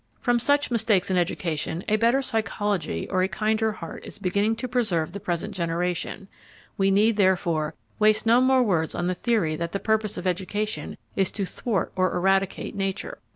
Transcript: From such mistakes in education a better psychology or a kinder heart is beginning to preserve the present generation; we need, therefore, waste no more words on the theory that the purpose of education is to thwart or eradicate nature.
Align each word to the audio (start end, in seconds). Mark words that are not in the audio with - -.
From 0.19 0.39
such 0.39 0.71
mistakes 0.71 1.11
in 1.11 1.17
education 1.17 1.83
a 1.87 1.95
better 1.95 2.23
psychology 2.23 3.07
or 3.11 3.21
a 3.21 3.27
kinder 3.27 3.71
heart 3.71 4.03
is 4.03 4.17
beginning 4.17 4.55
to 4.55 4.67
preserve 4.67 5.11
the 5.11 5.19
present 5.19 5.53
generation; 5.53 6.27
we 6.75 6.89
need, 6.89 7.17
therefore, 7.17 7.75
waste 7.99 8.25
no 8.25 8.41
more 8.41 8.63
words 8.63 8.95
on 8.95 9.05
the 9.05 9.13
theory 9.13 9.55
that 9.57 9.73
the 9.73 9.79
purpose 9.79 10.17
of 10.17 10.25
education 10.25 10.97
is 11.15 11.31
to 11.33 11.45
thwart 11.45 11.91
or 11.95 12.15
eradicate 12.15 12.73
nature. 12.73 13.19